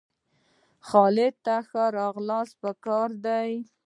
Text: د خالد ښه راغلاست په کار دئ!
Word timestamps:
د 0.03 0.03
خالد 0.87 1.45
ښه 1.69 1.83
راغلاست 1.99 2.53
په 2.61 2.71
کار 2.85 3.09
دئ! 3.25 3.51